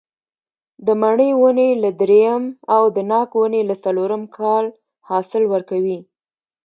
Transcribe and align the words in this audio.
د 0.85 0.87
مڼې 1.01 1.29
ونې 1.41 1.69
له 1.83 1.89
درېیم 2.01 2.43
او 2.75 2.83
د 2.95 2.97
ناک 3.11 3.29
ونې 3.39 3.61
له 3.69 3.75
څلورم 3.83 4.23
کال 4.37 4.65
حاصل 5.09 5.43
ورکوي. 5.53 5.99